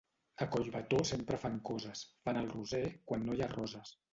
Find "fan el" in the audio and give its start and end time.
2.25-2.51